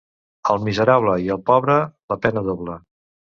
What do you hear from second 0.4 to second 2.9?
Al miserable i al pobre, la pena doble.